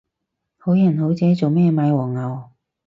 [0.57, 2.49] 好人好姐做咩買黃牛